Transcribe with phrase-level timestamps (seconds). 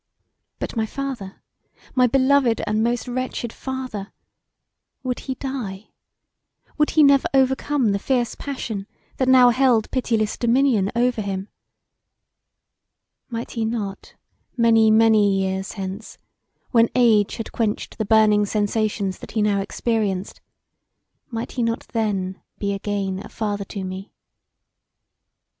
[0.57, 1.43] But my father;
[1.93, 4.11] my beloved and most wretched father?
[5.03, 5.89] Would he die?
[6.79, 8.87] Would he never overcome the fierce passion
[9.17, 11.49] that now held pityless dominion over him?
[13.29, 14.15] Might he not
[14.57, 16.17] many, many years hence,
[16.71, 20.41] when age had quenched the burning sensations that he now experienced,
[21.29, 24.11] might he not then be again a father to me?